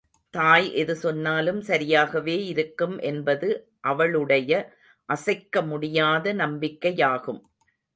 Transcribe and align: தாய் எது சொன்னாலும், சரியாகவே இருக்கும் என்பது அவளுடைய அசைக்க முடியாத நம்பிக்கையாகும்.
தாய் 0.33 0.67
எது 0.73 0.95
சொன்னாலும், 0.95 1.61
சரியாகவே 1.61 2.37
இருக்கும் 2.45 2.97
என்பது 3.03 3.49
அவளுடைய 3.81 4.51
அசைக்க 5.09 5.61
முடியாத 5.61 6.33
நம்பிக்கையாகும். 6.33 7.41